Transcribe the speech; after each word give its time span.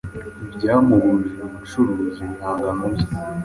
ntibyamubujije 0.47 1.41
gucuruza 1.53 2.17
ibihangano 2.25 2.85
bye 2.95 3.07